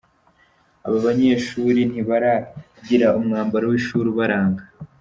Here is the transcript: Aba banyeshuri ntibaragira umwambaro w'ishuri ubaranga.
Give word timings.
Aba 0.85 0.97
banyeshuri 1.05 1.79
ntibaragira 1.91 3.07
umwambaro 3.19 3.65
w'ishuri 3.71 4.07
ubaranga. 4.13 4.63